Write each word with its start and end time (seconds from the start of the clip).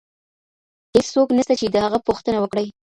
هيڅ 0.95 1.05
څوک 1.15 1.27
نسته 1.37 1.53
چي 1.59 1.65
د 1.69 1.75
هغه 1.85 1.99
پوښتنه 2.07 2.37
وکړي. 2.39 2.65